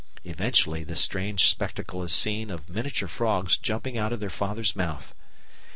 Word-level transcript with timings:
Eventually 0.23 0.83
the 0.83 0.95
strange 0.95 1.45
spectacle 1.47 2.01
is 2.01 2.11
seen 2.11 2.49
of 2.49 2.67
miniature 2.67 3.07
frogs 3.07 3.55
jumping 3.55 3.99
out 3.99 4.11
of 4.11 4.19
their 4.19 4.31
father's 4.31 4.75
mouth. 4.75 5.13